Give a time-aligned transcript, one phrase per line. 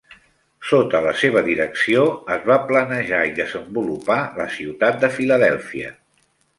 [0.69, 2.07] Sota la seva direcció
[2.37, 5.99] es va planejar i desenvolupar la ciutat de Filadèlfia.